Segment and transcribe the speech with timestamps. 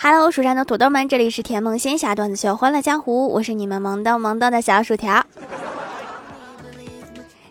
[0.00, 5.26] Hello，蜀山的土豆们，这里是甜梦仙侠段子秀《欢乐江湖》，我是你们萌逗萌逗的小薯条。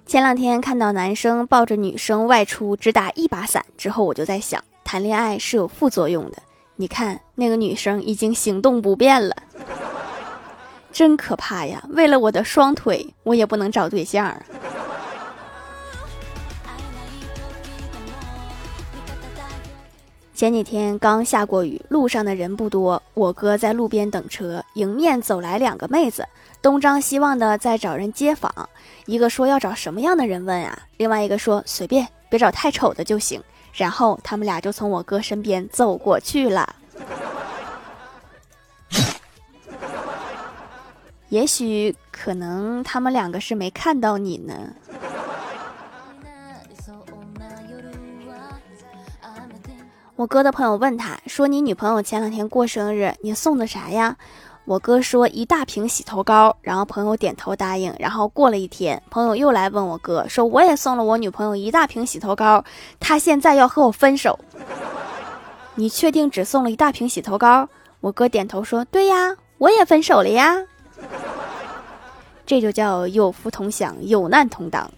[0.06, 6.38] 前两天看到男生抱着女生外出只打一把伞之后，我就在想，谈恋爱是有副作用的。
[6.78, 9.36] 你看那个女生已经行动不便了，
[10.94, 11.84] 真可怕呀！
[11.90, 14.42] 为了我的双腿，我也不能找对象啊。
[20.38, 23.02] 前几天刚下过雨，路上的人不多。
[23.16, 26.28] 我哥在路边等车，迎面走来两个妹子，
[26.62, 28.70] 东张西望的在找人接访。
[29.08, 30.78] 一个说要找什么样的人问啊？
[30.98, 33.42] 另外一个说随便，别找太丑的就行。
[33.74, 36.76] 然后他们俩就从我哥身边走过去了。
[41.30, 44.54] 也许可能他们两个是没看到你呢。
[50.18, 54.18] 我哥的朋友问他说：“你女朋友前两天过生日，你送的啥呀？”
[54.66, 57.94] 我哥说：“一大瓶洗头膏。”然后朋友点头答应。
[58.00, 62.66] 然后过了一天，朋友又来问我哥说：“我也送了我女朋友一大瓶洗头膏，
[63.00, 64.40] 她现在要和我分手，
[65.76, 67.70] 你确定只送了一大瓶洗头膏？”
[68.02, 70.58] 我哥点头说：“对呀，我也分手了呀。
[72.44, 74.90] ”这就叫有福同享，有难同当。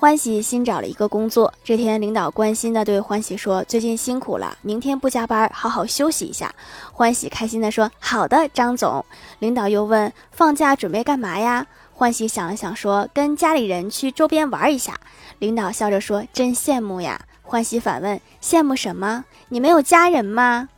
[0.00, 6.54] 欢喜新找了一个工作，这天领导关心的对欢喜说：“最近辛苦了，明天不加班，好好休息一下。”
[6.94, 9.04] 欢喜开心的说：“好的，张总。”
[9.40, 14.94] 领导又问：“放假准备干嘛呀？”欢喜想了想说：“跟家里人去周边玩一下。”
[15.40, 19.24] 领导笑着说：“真羡慕呀。”欢喜反问：“羡慕什么？
[19.48, 20.68] 你没有家人吗？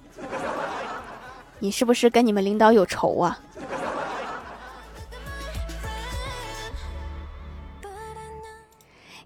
[1.59, 3.39] 你是不是跟你们领导有仇啊？”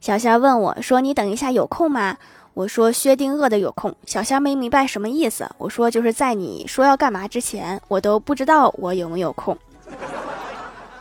[0.04, 2.18] 小仙问我说：“你等一下有空吗？”
[2.52, 5.48] 我说：“薛定谔的有空。”小仙没明白什么意思。
[5.56, 9.56] 我说：“就是在你说要干嘛之前，我都不知道我有没有空。”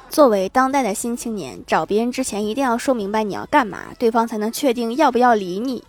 [0.10, 5.84] 作为当代的新青年，找别人之前一定要说明白你要干嘛，对方才能确定要不要理你。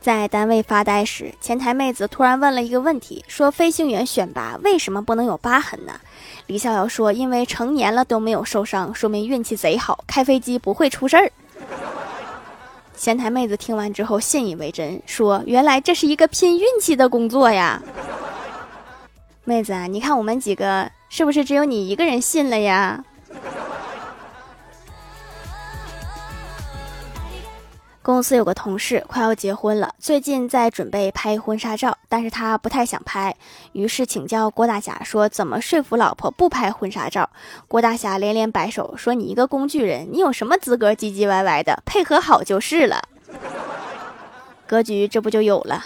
[0.00, 5.92] 在单位发呆时，前台妹子突然问了一个问题，说：“飞行员选拔为什么不能有疤痕呢？”
[6.50, 11.30] 李逍遥说：“因为成年了都没有受伤，说明运气贼好，开飞机不会出事儿。
[12.98, 17.80] ”前台妹子听完之后信以为真，说：“原来这是一个拼运气的工作呀！”
[19.46, 23.04] 妹子啊，你看我们几个是不是只有你一个人信了呀？
[28.10, 33.32] 公司有个同事快要结婚了，最近在准备拍婚纱照，但是他不太想拍，
[33.70, 37.30] 于是请教郭大侠说怎么说服老婆不拍婚纱照。
[37.68, 41.80] 郭大侠连连摆手说：“你一个工具人，你有什么资格唧唧歪歪的？
[41.86, 43.00] 配合好就是了。
[44.66, 45.84] ”格局这不就有了？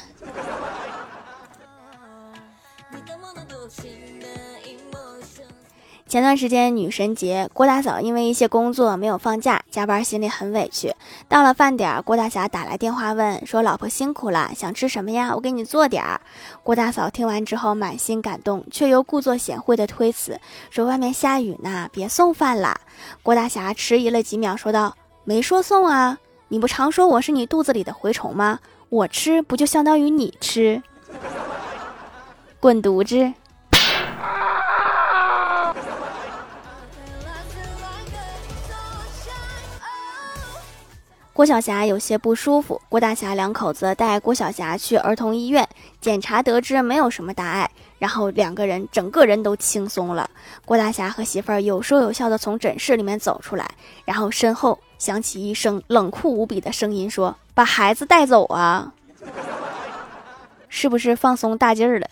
[6.14, 10.94] 前段时间女神节，郭大嫂因为一些工作没有放假，加班心里很委屈。
[11.28, 15.32] 到了饭点，郭大侠打来电话问说：“老婆辛苦了，想吃什么呀？
[15.34, 16.20] 我给你做点儿。”
[16.62, 20.38] 郭大嫂听完之后满心感动，却又故作贤惠的推辞
[20.70, 22.80] 说：“外面下雨呢，别送饭了。”
[23.24, 24.94] 郭大侠迟疑了几秒，说道
[25.26, 28.60] ：“没说送啊，你不常说我是你肚子里的蛔虫吗？
[28.88, 30.80] 我吃不就相当于你吃？
[32.60, 33.34] 滚犊子！”
[41.34, 45.68] 郭晓霞有些不舒服，郭大侠两口子带郭晓霞去儿童医院
[46.00, 47.68] 检查，得知没有什么大碍，
[47.98, 50.30] 然后两个人整个人都轻松了。
[50.64, 53.68] 郭大侠和媳妇儿有说有笑的从诊室里面走出来，
[54.04, 58.92] 然后身后响起一声冷酷无比的声音，说：“把孩子带走啊！
[60.68, 62.08] 是不是放松大劲儿了？”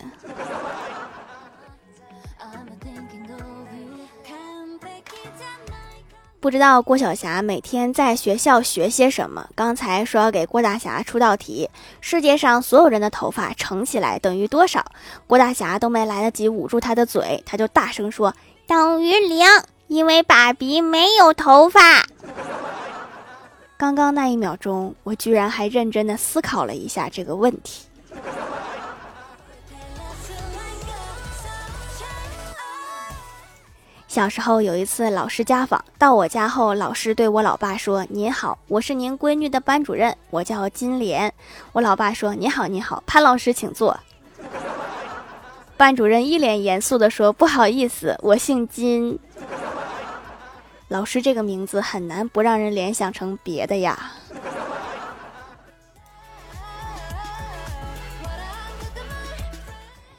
[6.43, 9.47] 不知道郭晓霞每天在学校学些什么。
[9.55, 11.69] 刚才说要给郭大侠出道题：
[12.01, 14.85] 世界上所有人的头发乘起来等于多少？
[15.25, 18.35] 郭大侠都没来得及捂住他的嘴，他就大声说
[18.67, 19.47] ：“等于零，
[19.87, 21.79] 因为爸比没有头发。”
[23.79, 27.85] 刚刚那一秒钟，我居然还认真的思考了一下这个问题。
[34.13, 41.33] 小时候有一次老师家访，到我家后，老师对我老爸说：“您好，我是您闺女的班主任，我叫金莲。”
[41.73, 43.99] 我老爸说：“你好，你好，潘老师请坐。”
[45.75, 49.17] 班主任一脸严肃地说：“不好意思，我姓金。”
[50.89, 54.11] 老师这个名字很难不让人联想成别的呀。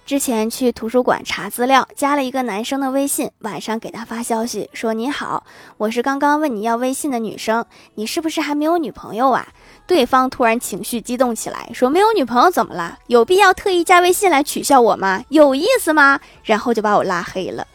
[0.06, 5.44] 之前去图书馆查资料，加了一个男生的微信，晚上给他发消息说：“你好，
[5.78, 7.64] 我是刚刚问你要微信的女生，
[7.94, 9.48] 你是不是还没有女朋友啊？”
[9.88, 12.98] 对方突然情绪激动起来，说：“没有女朋友怎么了？
[13.06, 15.24] 有必要特意加微信来取笑我吗？
[15.30, 17.66] 有意思吗？”然后就把我拉黑了。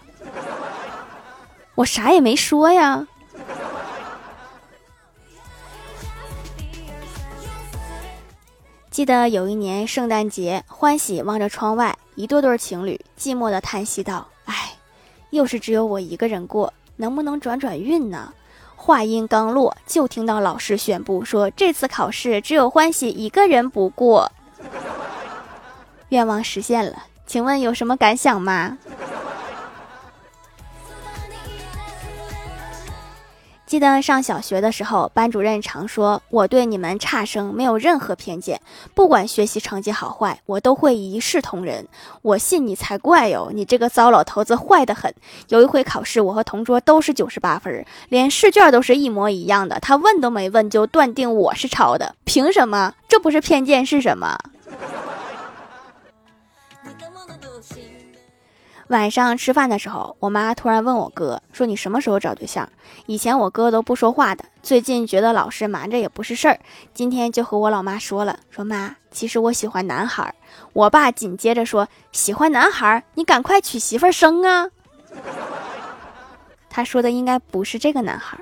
[1.74, 3.08] 我啥也没说呀。
[8.92, 14.74] 记得有一年圣诞节，欢喜望着窗外，一对对情侣寂寞的叹息道：“哎，
[15.30, 18.33] 又是只有我一个人过，能不能转转运呢？”
[18.75, 24.30] 话音刚落，就听到老师宣布说：“这次考试只有欢喜一个人不过。”
[26.10, 28.77] 愿望实现了，请问有什么感想吗？
[33.69, 38.60] 记得上小学的时候，班主任常说：“我对你们差生没有任何偏见，
[38.95, 41.88] 不管学习成绩好坏，我都会一视同仁。”
[42.24, 43.51] 我信你才怪哟！
[43.54, 45.13] 你这个糟老头子坏得很。
[45.50, 52.95] 有一回考试，我和同桌都是九十八分，连试卷都是一模一样的，他问都没问就断定我是抄的，凭什么？
[53.07, 54.36] 这不是偏见是什么？
[58.90, 62.68] 晚上吃饭的时候，我妈突然问我哥说：“你什么时候找对象？”
[63.06, 66.60] 以前我哥都不说话的，最近觉得老是瞒着也不是事儿，
[66.92, 70.34] 今天就和我老妈说了：“说妈，其实我喜欢男孩。”
[70.74, 74.68] 我爸紧接着说：“喜欢男孩，你赶快娶媳妇生啊！”
[76.68, 78.40] 他说的应该不是这个男孩。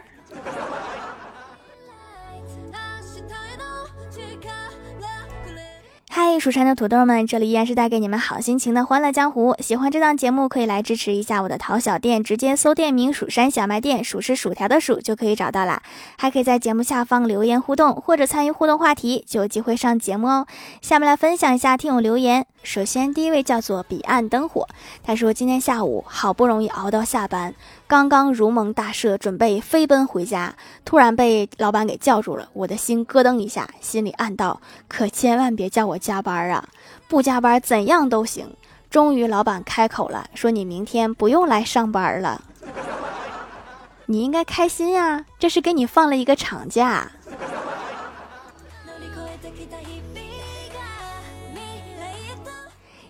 [6.19, 9.55] 嗨，蜀山的土豆们，这里依然是带给你们好心情的欢乐江湖。
[9.59, 15.79] 喜欢这档节目，可以来支持一下我的淘小店，直接搜店名“蜀山小卖店”，数是薯条的数就可以找到啦。
[16.17, 20.47] 还可以在节目下方留言互动，或者参与互动话题，就有机会上节目哦。
[20.81, 22.47] 下面来分享一下听友留言。
[22.63, 24.67] 首先，第一位叫做彼岸灯火，
[25.03, 27.53] 他说今天下午好不容易熬到下班，
[27.87, 30.53] 刚刚如蒙大赦，准备飞奔回家，
[30.83, 36.67] 突然被老板给叫住了，我的心咯噔一下，心里暗道：可千万别叫我加班啊！
[37.07, 38.45] 不加班怎样都行。
[38.89, 42.41] 终于老板开口了，说你明天不用来上班了。
[44.07, 47.09] 你应该开心呀，这是给你放了一个长假。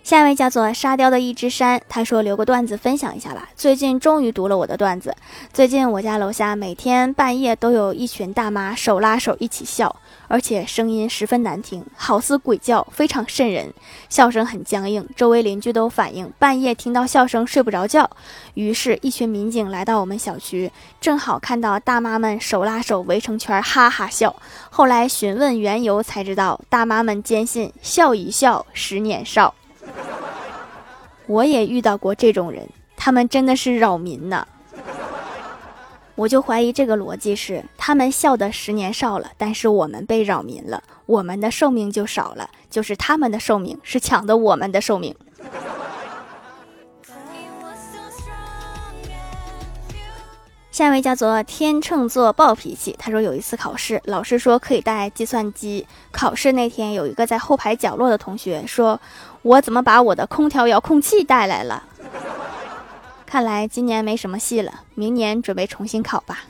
[0.08, 3.46] 下一位叫做沙雕的一只山，他说留个段子分享一下吧。
[3.54, 5.14] 最近终于读了我的段子。
[5.52, 9.94] 最近我家楼下每天半夜都有一群大妈手拉手一起笑，
[10.26, 13.70] 而且声音十分难听，好似鬼叫，非常瘆人，
[14.08, 15.06] 笑声很僵硬。
[15.14, 18.10] 周围邻居都反映半夜听到笑声睡不着觉。
[18.54, 20.72] 于是，一群民警来到我们小区，
[21.02, 24.34] 正好看到大妈们手拉手围成圈哈哈笑。
[24.70, 29.54] 后来询问缘由才知道，大妈们坚信笑一笑十年少。
[31.26, 34.46] 我也遇到过这种人，他们真的是扰民呢。
[36.14, 45.14] 我就怀疑这个逻辑是，他们笑的十年少了，但是我们被扰民了，我们的寿命就少了，就是他们的寿命是抢的我们的寿命。
[50.72, 55.84] 下一位叫做天秤座暴脾气，他说有一次考试，老师说可以带计算机。
[56.12, 59.00] 考试那天，有一个在后排角落的同学说
[59.48, 61.84] ：“我怎么把我的空调遥控器带来了？”
[63.24, 66.40] 看来今年没什么戏了，明年准备重新考吧。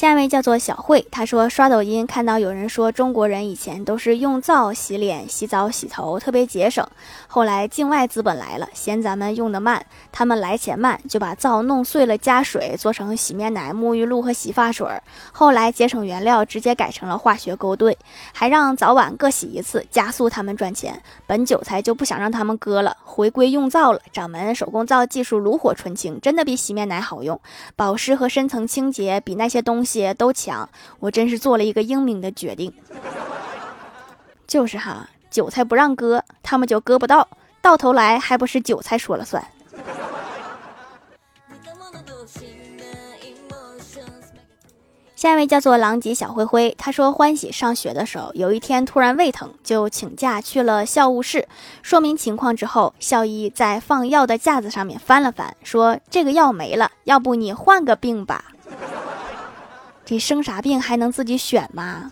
[0.00, 6.88] 下一位叫做小慧，她说刷抖音看到有人说中国人以前都是用皂洗脸、洗澡、洗头，特别节省。
[7.26, 14.88] 后来境外资本来了，嫌咱们用的慢，他们来钱慢，就把皂弄碎了加水做成洗面奶、沐浴露和洗发水。
[15.32, 17.98] 后来节省原料，直接改成了化学勾兑，
[18.32, 21.02] 还让早晚各洗一次，加速他们赚钱。
[21.26, 24.00] 本韭菜就不想让他们割了，回归用皂了。
[24.10, 27.38] 掌门手工皂技术炉火纯青，真的比洗面奶好用，
[27.76, 29.89] 保湿和深层清洁比那些东西。
[29.90, 30.68] 些都强，
[31.00, 32.72] 我真是做了一个英明的决定。
[34.46, 37.28] 就是哈，韭菜不让割，他们就割不到，
[37.60, 39.44] 到头来还不是韭菜说了算。
[45.14, 51.46] 下一位叫做狼藉小灰灰，他说欢喜上学的时候，有一天突然胃疼，就请假去了校务室，
[51.82, 58.46] 说明情况之后，校医在放药的架子上面翻了翻，说这个药没了，要不你换个病吧。
[60.10, 62.10] 你生啥病还能自己选吗？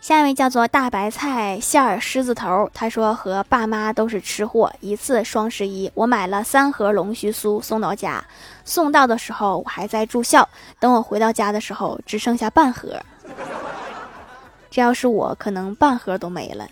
[0.00, 4.72] 下一位叫做大白菜馅儿狮子头，他说和爸妈都是吃货。
[4.80, 8.24] 一次双十一，我买了三盒龙须酥送到家，
[8.64, 10.48] 送到的时候我还在住校，
[10.80, 12.98] 等我回到家的时候只剩下半盒。
[14.70, 16.66] 这要是我，可能半盒都没了。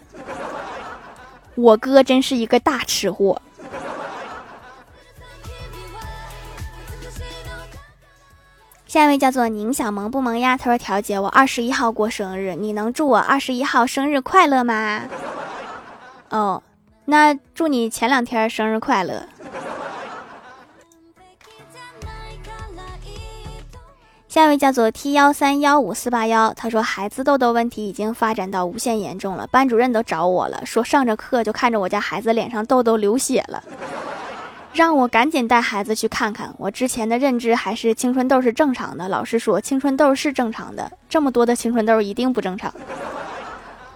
[1.54, 3.42] 我哥真是一个大吃货。
[8.86, 10.56] 下一位叫做宁小萌不萌呀？
[10.56, 15.02] 他说：“调姐，我二十一号过生日，你能祝我二十一号生日快乐吗？”
[16.30, 16.62] 哦，
[17.06, 19.28] 那祝你前两天生日快乐。
[24.28, 33.62] 下一位叫做 T 幺三幺五四八幺，他说：“孩子痘痘问题已经发展到无限严重了，班主任都找我了，说上着课就看着我家孩子脸上痘痘流血了。”
[34.76, 36.54] 让我赶紧带孩子去看看。
[36.58, 42.70] 我之前的认知还是青春痘是正常的，老师说青春痘是正常的，这么多的青春痘一定不正常。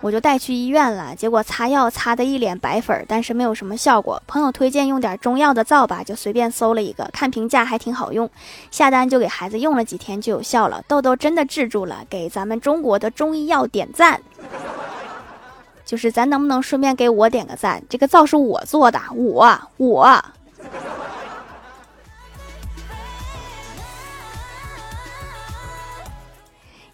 [0.00, 4.22] 我就带去医院了，结果擦药擦的一脸白粉，但是没有什么效果。
[4.26, 8.30] 朋友推荐用点中药的皂吧，就随便搜了一个，看评价还挺好用，
[8.70, 14.18] 下单就给孩子用了几天就有效了，痘痘真的治住了，给咱们中国的中医药点赞。
[15.84, 17.82] 就是咱能不能顺便给我点个赞？
[17.86, 20.24] 这个皂是我做的，我我。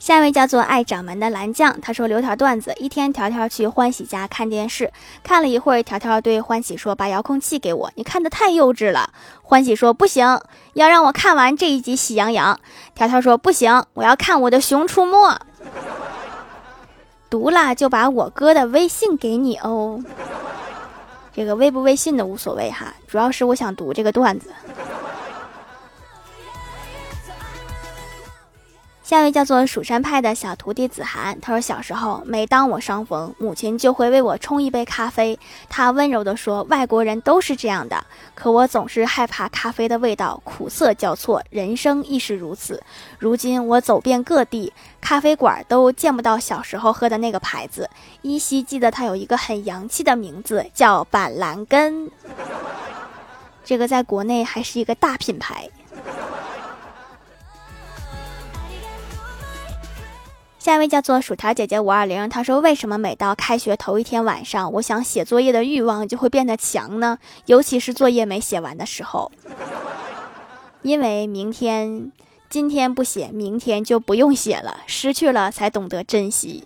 [0.06, 4.92] 下一位叫做爱掌门的蓝酱，他说留条段子：一天，条条去欢喜家看电视，
[5.24, 9.10] 看了一会儿，条条对欢喜说：“把遥控器给我，你看的太幼稚了。”
[9.42, 10.40] 欢喜说：“不行，
[10.74, 12.54] 要让我看完这一集《喜羊羊》。”
[12.94, 15.28] 条条说：“不行，我要看我的《熊出没》。”
[17.28, 20.00] 读了就把我哥的微信给你哦，
[21.34, 24.50] 这个微不微信的无所谓哈，主要是我想读这个段子。
[29.06, 35.38] 下一位叫做蜀山派的小徒弟子涵，他说：“小时候，每当我伤风，母亲就会为我冲一杯咖啡。
[35.68, 38.04] 他温柔地说，外国人都是这样的。
[38.34, 41.40] 可我总是害怕咖啡的味道，苦涩交错。
[41.50, 42.82] 人生亦是如此。
[43.20, 47.88] 如今我走遍各地，咖啡馆都见不到小时候喝的那个牌子，
[48.22, 52.10] 依稀记得它有一个很洋气的名字，叫板蓝根。
[53.64, 55.70] 这个在国内还是一个大品牌。”
[60.66, 67.18] 下一位叫做薯条姐姐五二零，她说：“为什么每到开学头一天晚上，我想写作业的欲望就会变得强呢？
[67.44, 69.30] 尤其是作业没写完的时候，
[70.82, 72.10] 因为明天、
[72.50, 76.64] 今天不写，明天就不用写了，失去了才懂得珍惜。”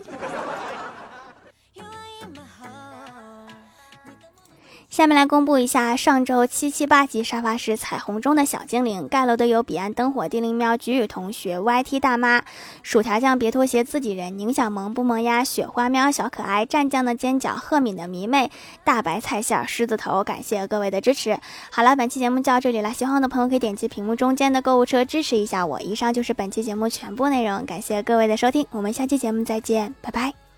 [4.91, 12.43] 下面来公布一下上周七七八级沙发是彩虹中的小精灵盖楼的有彼岸灯火、地灵喵、菊雨同学、YT 大妈、
[12.83, 18.51] 薯条酱、别拖鞋、自己人、宁小萌、不萌呀、雪花喵、小可爱、蘸酱的尖角、赫敏的迷妹、
[18.83, 21.39] 大白菜馅、狮子头，感谢各位的支持。
[21.71, 25.81] 好了，本期节目就到这里了，喜欢我的朋友可以点击屏幕中间的购物车支持一下我。
[25.81, 30.50] 以上就是本期节目全部内容，感谢各位的收听，我们下期节目再见，拜拜。